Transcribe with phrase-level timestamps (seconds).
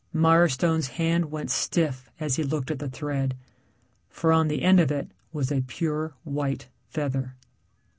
[0.15, 3.35] Mirestone's hand went stiff as he looked at the thread,
[4.09, 7.35] for on the end of it was a pure white feather.